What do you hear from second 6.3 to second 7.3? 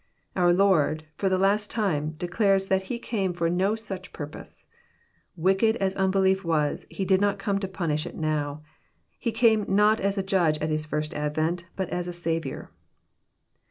was, He did